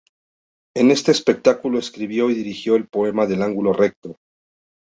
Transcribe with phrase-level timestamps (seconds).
[0.75, 4.17] En este espectáculo, escribió y dirigió El poema del ángulo recto.